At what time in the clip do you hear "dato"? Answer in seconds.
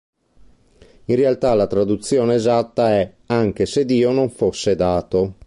4.75-5.35